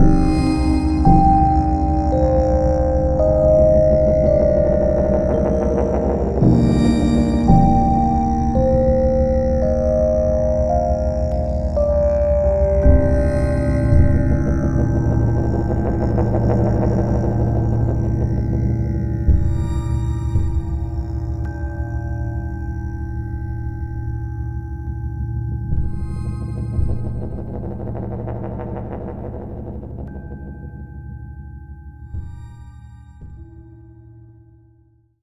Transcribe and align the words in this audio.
Bye. 0.00 0.29